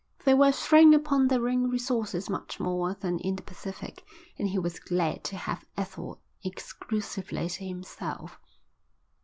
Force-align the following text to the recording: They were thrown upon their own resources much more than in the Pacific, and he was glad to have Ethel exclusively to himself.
They 0.25 0.33
were 0.33 0.51
thrown 0.51 0.95
upon 0.95 1.27
their 1.27 1.47
own 1.47 1.69
resources 1.69 2.27
much 2.27 2.59
more 2.59 2.95
than 2.95 3.19
in 3.19 3.35
the 3.35 3.43
Pacific, 3.43 4.03
and 4.35 4.47
he 4.47 4.57
was 4.57 4.79
glad 4.79 5.23
to 5.25 5.37
have 5.37 5.63
Ethel 5.77 6.19
exclusively 6.43 7.47
to 7.47 7.65
himself. 7.67 8.39